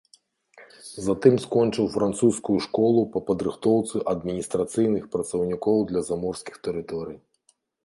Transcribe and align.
Затым 1.07 1.35
скончыў 1.43 1.85
французскую 1.95 2.55
школу 2.67 3.03
па 3.17 3.23
падрыхтоўцы 3.29 3.95
адміністрацыйных 4.15 5.03
працаўнікоў 5.19 5.77
для 5.93 6.01
заморскіх 6.11 6.55
тэрыторый. 6.69 7.17